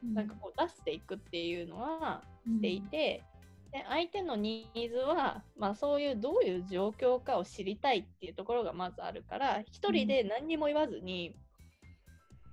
[0.03, 3.23] なんかこう出していくっていうのはしていて、
[3.71, 11.35] で相手のニーズは、まあ、そういうどういう状況かを知りたいっていうところがまずあるから1人で何にも言わずに、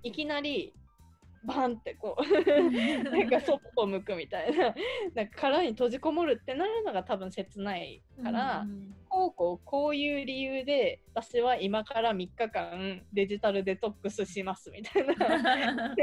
[0.03, 0.73] いきなり
[1.43, 4.73] バンってこうなんかそっぽ向くみたいな。
[5.15, 15.93] なんか殻に閉じこもるってなるのが多分切ないから、うんうん、こうこうこういう理由で私は今から3日間デジタルデトックスしますみたいな。
[15.93, 15.95] っ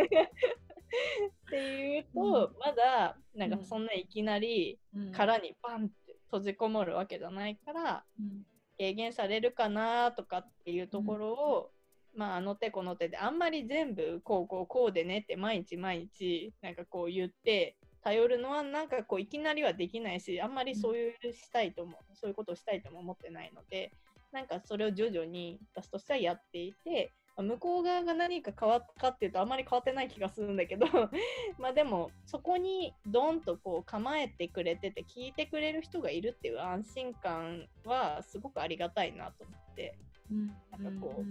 [1.50, 4.78] ていうと、うん、まだなんかそんないきなり
[5.12, 8.44] 殻にバンって閉じこもるわけじゃないから、うん、
[8.78, 11.70] 軽減されるかなとかっていうところを、
[12.16, 23.92] まあ、あの手この手であんまり全部こうこうこうでねって毎日毎日なんかこう言って頼るのはなんかこういきなりはできないしあんまりそういうしたいとも、うん、そういうことをしたいとも思ってないので
[24.32, 30.86] なんかそれを徐々に私としてはやっていて向こう側が何か変わったかっていうとあんまり変わってない気がするんだけど
[31.58, 39.98] まあでもそこにドンとこう構えてくれてて聞いてくれる人がいるっていう安心感はすごくありがたいなと思って。
[40.30, 41.22] なんかこう、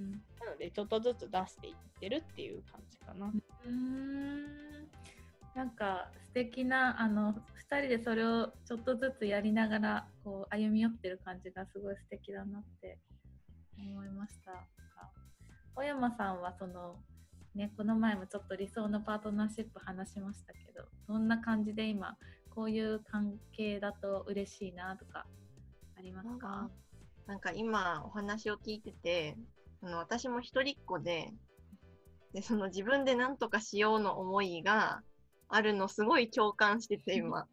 [0.45, 3.31] なのでちょっとずつ出していってるっていう感じかな。
[3.65, 4.89] うん
[5.55, 12.99] なんか素敵なあの2人でそれをちょっとずつやりながらこう歩み寄ってる感じがすごい素敵だなって
[13.79, 14.67] 思いました。
[15.73, 16.97] 小山さんはその
[17.53, 22.17] ね、この前もちょっと理想のパートナーシップ話しましたけどどんな感じで今
[22.53, 25.25] こういう関係だと嬉しいなとか
[25.97, 26.69] ありますか？
[27.27, 29.35] なんか今お話を聞いてて、
[29.81, 31.31] あの私も一人っ子で、
[32.33, 35.01] で、その自分で何とかしようの思いが
[35.47, 37.47] あるのすごい共感してて 今。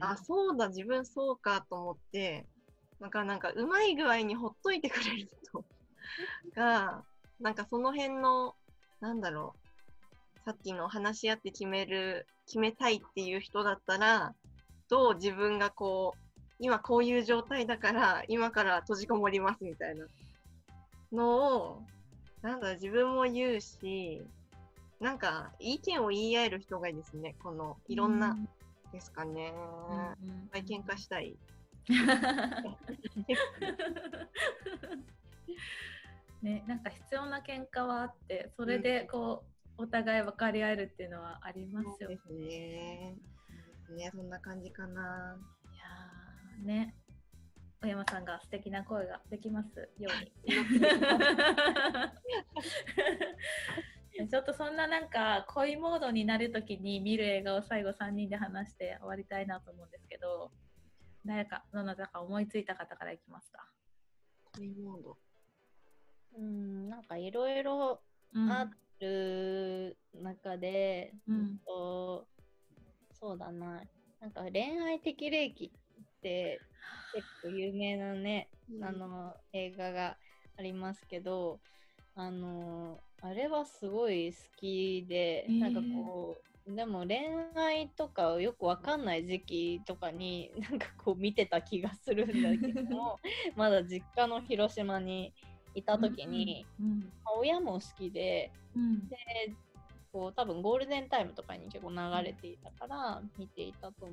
[0.00, 2.46] あ、そうだ、自分そうかと思って、
[3.00, 5.64] なんかなんかうまい具合にほっといてくれる人
[6.54, 7.04] が、
[7.40, 8.54] なんかその辺の、
[9.00, 14.34] なんだろう、さっきの話し合って決める、決めたいっていう人だったら、
[14.88, 16.23] どう自分がこう、
[16.58, 20.06] 今こういう状態だから今から閉じこもりますみたいな
[21.12, 21.82] のを
[22.42, 24.22] なんだ自分も言うし
[25.00, 27.34] なんか意見を言い合える人がいいですね。
[27.42, 28.38] このいろんな、
[28.94, 29.52] ですかね、
[30.22, 31.36] うん、いっぱい喧嘩したい。
[36.42, 39.44] ねなんか必要な喧嘩はあってそれでこ
[39.78, 42.08] う、うん、お互い分かり合えるっていうのはありますよ。
[42.30, 43.16] ね。
[43.90, 44.10] ね。
[44.14, 45.36] そんな感じかな。
[46.62, 46.94] ね。
[47.82, 50.32] 小山さんが素敵な声ができますように。
[54.28, 60.52] ちょっとそんななんか恋モードになるときに見る映画を最後3人で話して終わりたいなと思うんですけど
[61.24, 63.68] 誰かどなたか思いついた方からいきますか？
[64.56, 65.18] 恋モード？
[66.36, 68.02] うんなんかいろいろ
[68.34, 72.26] ある中で、うん、と
[73.12, 73.82] そうだな。
[74.20, 75.72] なんか恋愛的霊気
[76.24, 76.60] って
[77.12, 78.48] 結構有名なね、
[78.82, 80.16] あの映画が
[80.56, 81.60] ありますけど、
[82.16, 87.18] あのあれはすごい好きで、なんかこうでも恋
[87.54, 93.20] 愛とかよくわかんない時期とかに なんかこう見てた気がするんだけども
[93.54, 95.34] まだ実家の広島に
[95.74, 99.16] いた時に、うんうん、まあ、親も好きで、うん、で
[100.10, 104.08] こう多分ゴールデンタイムとかに結構流れていたから見ていたと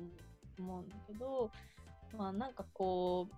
[0.58, 1.50] 思うんだけど
[2.16, 3.34] まあなんかこう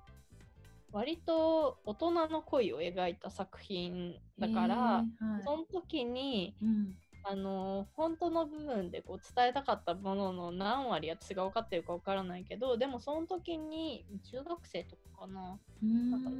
[0.93, 5.05] 割と大人の恋を描いた作品だから、は
[5.41, 15.59] い、その時に、うん、あの本当の部分でこう伝えたかったものの何割私が分かってるか分からないけどでもその時に中学生とかかな。
[15.83, 16.25] なん。
[16.25, 16.31] か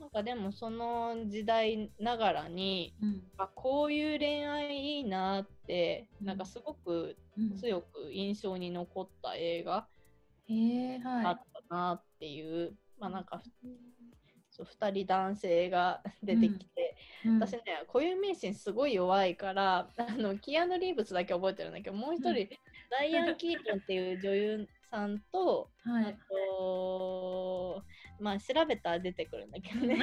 [0.00, 7.16] なんかでもその時代ながらに、うん、あこういう恋愛いいなってなんかすごく
[7.58, 9.86] 強く印象に残った映画
[10.48, 13.42] だったなっていう、まあなんか
[14.56, 17.60] そう2人男性が出てきて、うん、私ね
[17.92, 22.36] 固有名詞すごい弱いからあのキアヌ・リーブスだけ覚えてるんだけどもう一人、うん、
[22.90, 27.82] ダイアン・キートンっていう女優さんと、はい、あと
[28.18, 29.98] まあ調べたら出てくるんだけどね。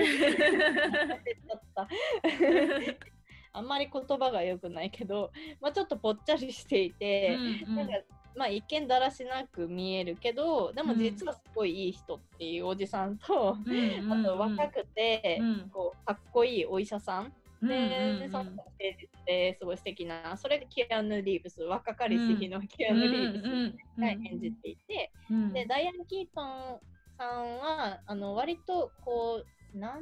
[3.55, 7.93] あんまり言葉が良くないけど、まあ、ちょっとぽっちゃりしていて、うんうん、なんか
[8.35, 17.33] まあ一見だらしなく見えるけどでも実はすごいいい人っていうおじさんと、うん、 あと若くて、うん、こうかっこいいお医者さん。
[17.65, 18.67] で、その誠
[18.99, 25.11] 実ですごい素敵なそれがキアヌ・リーブス若かりし日のキアヌ・リーブスが演じていて、
[25.53, 26.79] でダイアン・キートン
[27.17, 30.01] さんはあの割とこう何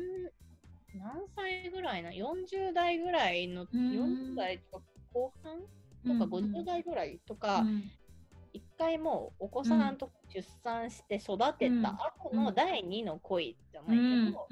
[0.95, 3.91] 何歳ぐらいな？40代ぐらいの、うん、
[4.33, 5.61] 40代とか後半？
[6.07, 8.00] とか50代ぐらいとか、一
[8.81, 14.47] 回もうお子さんと出産して育てた後の第2の恋じゃないけど、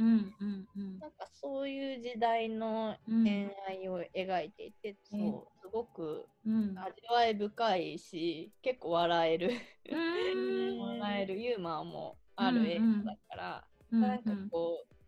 [0.99, 6.77] なんかそういう時代の恋愛を描いていて、そうすごく味
[7.11, 9.51] わい深いし結構笑える。
[9.89, 11.41] 笑える。
[11.41, 14.98] ユーモアもある映画だから、なんかこう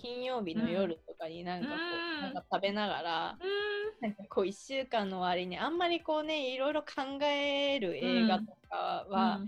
[0.00, 3.38] 金曜日の夜とかになんかこう、なんか食べながら、
[4.00, 9.40] なんかこう1週間の終わりにあんまりこうねいろいろ考える映画とかは、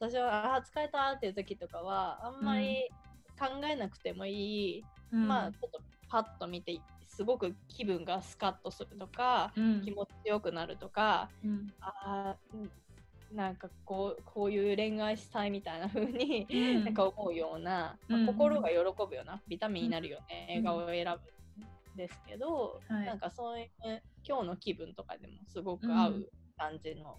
[0.00, 2.88] 私はあ疲れたっていう時とかはあんまり
[3.38, 9.52] 考えなくてもいい、まあちょっとパッと見てすごく気分がスカッとするとか、
[9.84, 11.30] 気持ちよくなるとか、
[11.80, 12.36] あ
[13.34, 18.82] なんかこうこういう恋愛したいみたいな風に、うん、なんか思うような、まあ、心が喜ぶ
[19.16, 21.10] ようなビタミンになるよね、うん、映画を選ぶ
[21.94, 23.68] んですけど、はい、なんかそういう
[24.26, 27.18] 今日の気分とかでもすごく合う感じの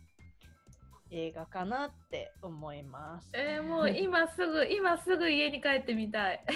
[1.11, 3.29] 映画かなって思います。
[3.33, 6.43] えー、もう今すぐ 今すぐ家に帰ってみたい。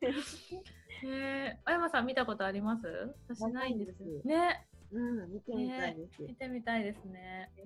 [1.04, 1.56] え。
[1.56, 3.14] ー、あやまさん見たことあります？
[3.28, 4.02] 私ないんです。
[4.24, 4.66] ね。
[4.92, 6.22] うん、見てみたいです。
[6.22, 7.50] ね、見てみたいですね。
[7.56, 7.60] い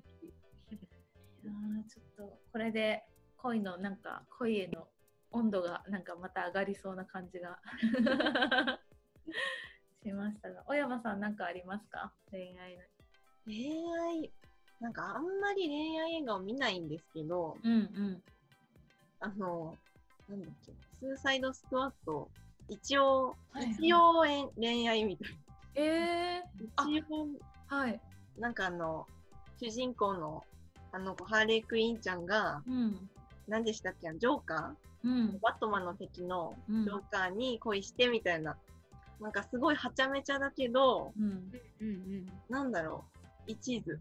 [1.47, 1.53] や
[1.89, 3.05] ちょっとこれで
[3.39, 4.87] 恋のなんか恋への
[5.33, 7.59] 温度がなんかまた上がりそうな感じが
[10.05, 12.13] しましたが、小山さんなんかありますか？
[12.31, 12.83] 恋愛の。
[13.45, 13.73] 恋
[14.21, 14.33] 愛、
[14.81, 18.23] なんかあんまり恋愛映画を見ないんですけど、うんうん、
[19.21, 19.77] あの、
[20.29, 22.31] なんだっけ、スーサイドスクワット、
[22.69, 24.23] 一応、はいはい、一応
[24.57, 25.42] 恋愛みたいな。
[25.75, 27.29] えー、一応、
[27.67, 28.01] はい。
[28.39, 29.07] なんかあの、
[29.61, 30.45] 主人公の、
[30.93, 33.09] あのハーレークイーンちゃんが、うん、
[33.49, 38.57] 何でしたっけ、ジョーカー、うん、バットマンの敵のジョーカーに恋してみたいな、
[39.19, 41.53] うん、なんかすごいはちゃめちゃだけど、うん。
[41.81, 43.05] うんうん、なんだろ
[43.47, 43.93] う、一途。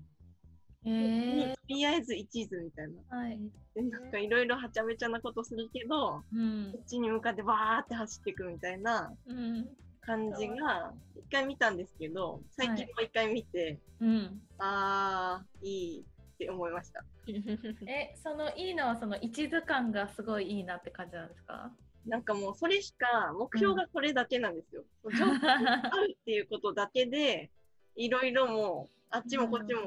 [0.84, 3.18] えー、とりあえず一途みたいな。
[3.18, 3.40] はい、
[3.76, 9.70] でなんかいろいろはちゃめちゃなことするけど、うん、こっちに向かってバーって走っていくみたいな、うん、
[10.02, 17.04] 感じが一回見たんですけど最近も一回見て、はい、うん、あーいいって思いました。
[17.88, 21.72] えそのいいのはその一途感がすごいいいなって感じなんですか？
[22.06, 24.84] なんかもうそれしか目標がこれだけなんですよ。
[25.04, 27.52] うん、情報があるっていうことだけで
[27.96, 29.82] いろいろもうあっちもこっちも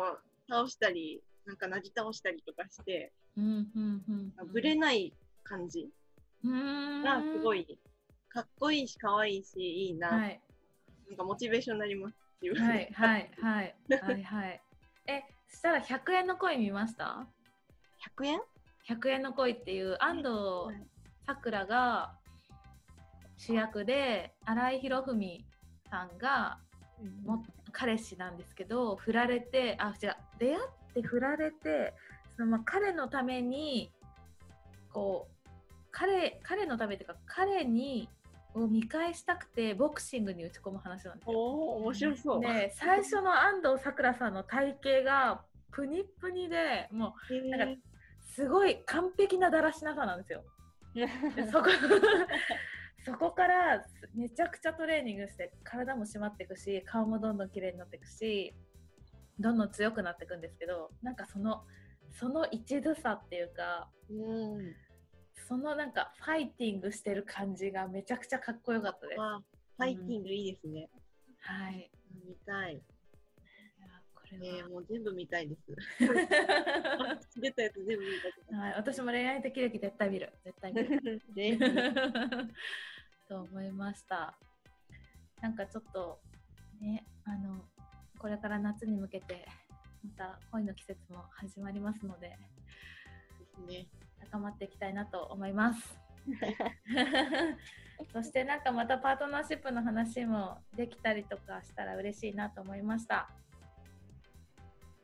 [0.48, 3.44] 倒したり、うん、なんかなぎ倒したりとかして、うん
[3.74, 5.12] うんうん、ぶれない
[5.42, 5.90] 感じ
[6.44, 7.78] がすごい
[8.34, 10.08] かっこいいし、かわいいし、いいな。
[10.08, 10.40] はい、
[11.08, 12.16] なんかモチベーションになります。
[12.42, 13.76] はい、はい、はい。
[14.02, 14.62] はい、はい。
[15.06, 17.28] え、そしたら100円の恋見ました
[18.18, 18.40] ？100円
[18.88, 20.28] ?100 円の恋っていう安藤
[21.24, 22.18] さくらが
[23.36, 25.44] 主役で、新井博文
[25.88, 26.58] さんが
[27.24, 31.94] も彼氏なんですけど振られてあ違う出会って振られて
[32.36, 33.92] そのまあ彼のために
[34.92, 35.48] こう
[35.92, 38.08] 彼彼のためというか彼に
[38.54, 41.32] を見返したくてボクシングに打ち込む話なんですよ。
[41.36, 42.40] おお面白そう。
[42.40, 47.80] で最初の安藤サクラさんの体型がプニプニでもうなんか
[48.34, 50.44] すごい完璧なだらしなさなんですよ。
[50.94, 51.06] で
[51.50, 51.68] そこ
[53.04, 53.84] そこから
[54.14, 58.54] めちゃくちゃトレーニングして体も締まっていくし顔もどんどん綺麗になっていくし
[59.38, 61.64] どんどん強くなっていくんですけどなんかその
[62.12, 64.74] その一途さっていうか、うん、
[65.46, 69.18] そのなんかファイティングしてる感じがめちゃくちゃかっこよかったです。
[69.18, 70.88] ファイティングいいですね。
[70.92, 71.90] うん、はい。
[72.26, 72.82] 見たい。
[74.14, 75.62] これは、もう全部見たいです。
[77.40, 78.10] 出たやつ全部見
[78.50, 80.32] たはい、私も恋愛的歴絶対見る。
[80.44, 81.00] 絶対見る。
[83.28, 84.38] と思いました。
[85.42, 86.20] なんかちょっと
[86.80, 87.62] ね、あの
[88.18, 89.46] これから夏に向けて
[90.02, 92.28] また恋の季節も始まりますので。
[92.28, 92.38] で
[93.54, 93.86] すね。
[94.30, 95.98] 高まっていきたいなと思います。
[98.12, 103.30] そしてなんかまたパートナーシップの話もできたりとかしたら嬉しいなと思いました。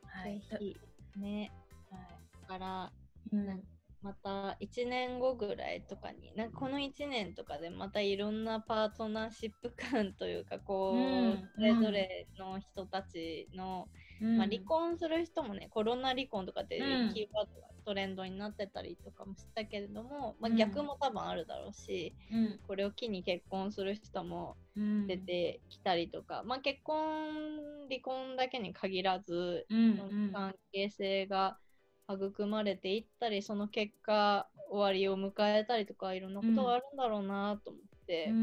[0.03, 0.41] はい。
[1.17, 1.51] ね。
[1.89, 2.21] はい。
[2.47, 2.91] から、
[3.31, 3.63] うん、
[4.01, 16.87] また1年後ぐらいとかになんかこの1年とかでまたいろんなパートナーシップ感というかこう、うん、それぞれの人たちの、うん、まあ、離婚する人もねコロナ離婚とかってキー
[17.33, 24.55] ワードがトレンドになってたりとかもしたけれども、まあ、逆も多分あるだろうし、うん、これを機に結婚する人も
[25.07, 26.99] 出てきたりとか、まあ、結婚
[27.89, 29.65] 離婚だけに限らず、
[30.31, 31.57] 関係性が
[32.09, 38.39] 育まれていったりその結果終わりを迎えたりとかいろんなことがあるんだろうなと思って、うんう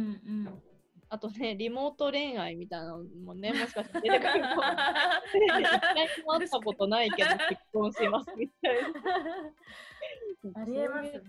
[0.51, 0.62] ん、
[1.11, 4.63] あとねリモート恋愛みたいなのもね もしかして出てくるかも
[5.41, 5.49] 一
[5.81, 10.63] 回も会ったことないけど結婚しますみたいな。
[10.63, 11.23] あ りえますね。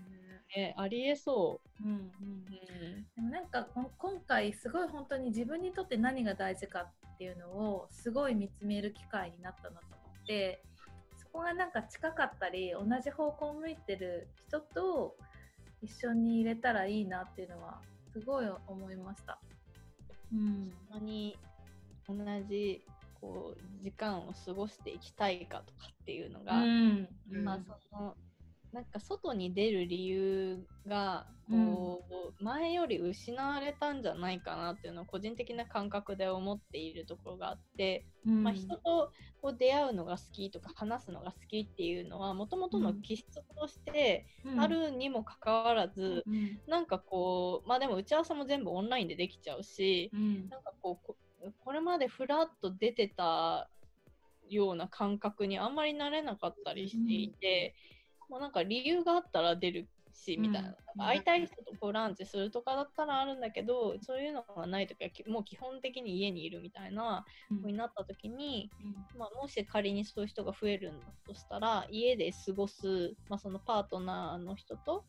[0.56, 1.84] ね、ありえそう。
[1.84, 3.68] うんうんうん、でもなんか
[3.98, 10.64] 今回すごい本当に自分にとって何が大事かっていうのをすごい見つめる機会になったなと思って
[11.32, 15.16] こがなんか近かったり同じ方向を向いてる人と
[15.82, 17.80] 一緒に入れたらいいなっていうのは
[18.12, 19.40] すごい思いました。
[20.32, 21.00] うん、そん。
[21.00, 21.38] なに
[22.08, 22.14] 同
[22.48, 22.84] じ
[23.20, 27.08] こう時間を過ごしていきたいかとかっていうのが、うん、
[27.44, 27.58] まあ
[27.90, 28.14] その
[28.72, 39.10] なんか外に出る理由がこう、うん、前より失われたんじゃないかなっていうのを個人的な感覚で思っているところがあって、うん、まあ、人と
[39.42, 53.68] こう出会うのが好きとか話すのが好きっていうのはもともとの気質としてあるにもかかわらず、うん、なんかこうまあでも打ち合わせも全部オンラインでできちゃうし、うん、なんかこうこれまでふらっと出てた
[54.48, 57.74] ような感覚にあんまり慣れなかったりしていて。
[57.94, 57.99] うん
[58.30, 67.24] まあ、なんか理由があったら出るしみたいな、うん、会いたい人とこうランチするとかだったらあるんだけどそういうのがない時はもう基本的に家にいるみたいな
[67.62, 68.70] ふうになった時に、
[69.14, 75.04] うん、まあ、もし仮にそういう人が増えるんだとしたら家で過ごす、まあ、そのパートナーの人と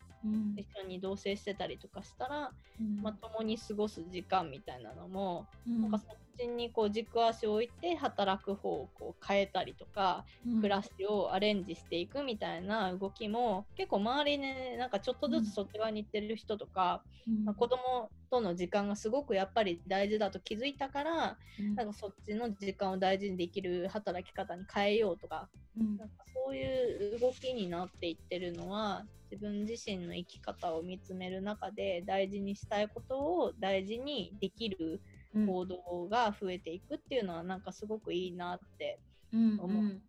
[0.56, 10.26] 一緒に同棲してたりとかしたら、うん、まあ、共に過ごす時間みたいなのも、なんかそっちにこう軸足を置いて働く方をこう変えたりとか、
[10.62, 17.04] 暮らしをアレンジしていくみたいな動きも結構周りねなんかちょっとずつそっち側に行ってる人とか、
[17.46, 21.38] まあ、子供との時間がすごくやっぱり大事だと気づいたから、
[21.76, 35.02] なんかそっちの時間を大事にできる働き方に変えようとか,、なんかそういう動きになっていってるのは自分自身の生き方を見つめる中で大事にしたいことを大事にできる
[35.34, 39.00] 行動が増えていくっていうのはなんかすごくいいなって
[39.32, 39.82] 思う、うん、う。
[39.88, 40.02] ん、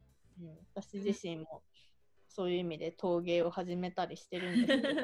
[0.75, 1.62] 私自身も
[2.29, 5.01] そういう意味で陶芸を始めたりしてるんですけど。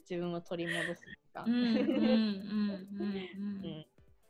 [0.08, 1.02] 自分を取り戻す
[1.32, 1.44] か。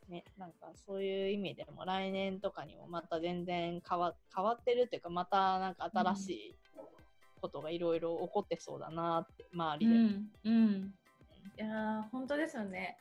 [0.07, 6.55] ね、なんかそういう意味でも来年とかにもまた全然変わ変わってるっていうかまたなんか新しい
[7.41, 10.93] ことがいろいろ起こってそうだなって周りで、うんうん、
[11.57, 12.99] いや本当ですよね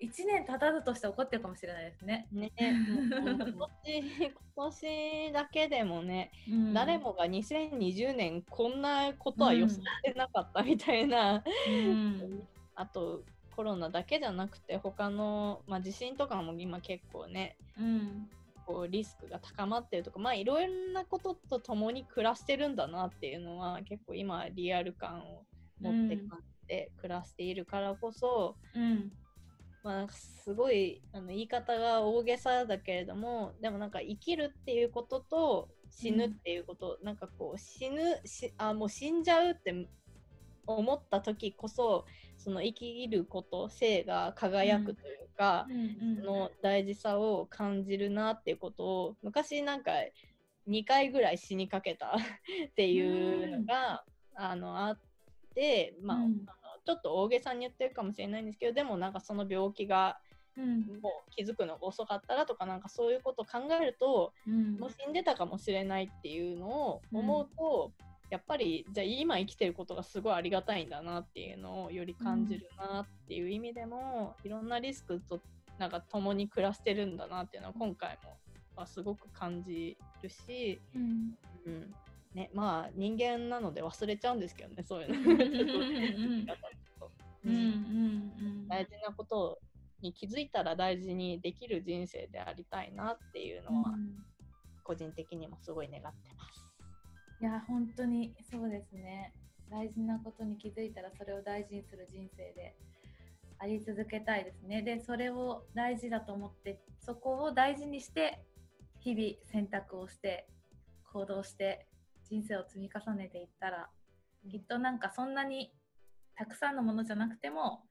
[0.00, 2.28] 1年経たずとして起こってるかもしれないですね。
[2.30, 3.46] ね 今
[3.84, 13.24] 年今年だけでもね、うん、誰もが2020年こんなことは予想してなかったみたいな、うん、 あと
[13.56, 18.30] コロナだけじゃなくて他の、まあ、地震とかも今結構ね、うん、
[18.64, 25.44] こうリスクが高まってるとかまあいろんなことと共に暮らしてるんだなっていうのは結構今リアル感を
[25.80, 29.12] 持って感じて暮らしているからこそ、うん、
[29.82, 39.88] まあ、すごいあの言い方が大げさだけれどもでもなんか生きるっていうことと死ぬっていうこと、うん、なんかこう死ぬしあもう死んじゃうって
[40.66, 42.04] 思った時こそ
[42.36, 49.92] その生きること生が輝くというか、うんその大事さを感じるなっていうことを昔なんか
[50.68, 52.16] 2回ぐらい死にかけた
[52.68, 54.04] っていうのが、
[54.36, 54.98] うん、あのあっ
[55.54, 56.46] てまあ、うん、
[56.88, 60.16] ちょっと大げさに言ってるかもしれないんですけどでもなんかその病気が
[60.56, 75.38] うん、もう気づくのが遅かったらとかなんかそういうことを考えると、うん、もう死んでたかもしれないっていうのを思うと、うん、やっぱりじゃあ今生きてることがすごいありがたいんだなっていうのをより感じるなっていう意味でも、いろんなリスクと
[75.78, 78.36] なんか共に暮らしてるんだなっていうのは今回も
[78.74, 81.94] はすごく感じるし、うん
[82.38, 86.54] ね、まあ人間なので忘れちゃうんですけどねそういうの。
[88.68, 89.58] 大事なこと
[90.00, 93.94] に気づいたら大事にできる人生でありたいなっていうのは、
[94.84, 96.64] 個人的にもすごい願ってます。
[97.40, 99.32] いや本当にそうですね。
[99.70, 102.76] 大事なことに気づいたらそれを大事にする人生で
[103.58, 104.82] あり続けたいですね。
[104.82, 108.44] でそれを大事だと思ってそこを大事にして
[109.00, 110.46] 日々選択をして
[111.12, 111.86] 行動して
[112.30, 113.88] 人生を積み重ねていったら
[114.50, 115.72] きっとなんかそんなに
[116.34, 117.82] たくさんのものじゃなくても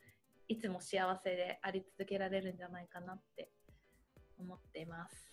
[0.47, 3.51] いつも幸せであり続けられるんじゃないかなって
[4.39, 5.31] 思っています。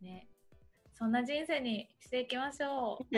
[0.00, 0.28] ね。
[0.94, 3.04] そんな人生にしていきましょう。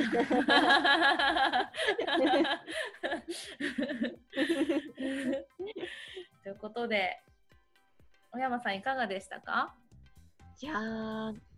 [6.43, 7.21] ということで、
[8.31, 9.75] 小山さんいかがでしたか？
[10.61, 10.75] いや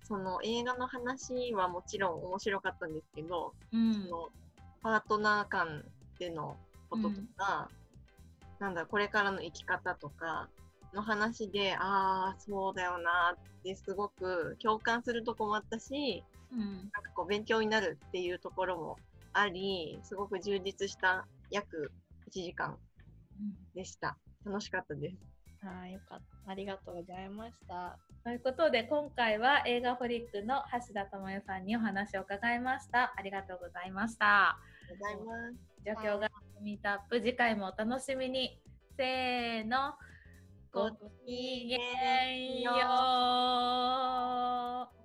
[0.07, 4.28] その映画の話はもちろん面白かったんですけど、うん、その
[4.80, 5.84] パートナー間
[6.20, 6.57] での
[6.88, 7.68] こととか、
[8.61, 10.48] うん、なんだこれからの生き方とか
[10.94, 18.96] の話でああそうだよなってすごく共感するとこもあったし、うん、なんかこう勉強になるっていうところも
[19.32, 21.90] ありすごく充実した約
[22.30, 22.76] 1時間
[23.74, 25.36] でした、うん、楽しかったです
[25.68, 26.50] あよかった。
[26.50, 27.98] ありがとうございました。
[28.24, 33.14] ということで、今回は映画ホリックの橋田智代さんにお話を伺いました。
[33.16, 34.50] ありがとうございました。
[34.50, 34.58] あ
[34.90, 35.58] りがとうございます。
[35.84, 38.60] 状況がミートアップ、次回もお楽しみに。
[38.96, 39.94] せーの。
[40.72, 40.90] ご
[41.24, 42.72] きげんよ
[44.92, 44.95] う。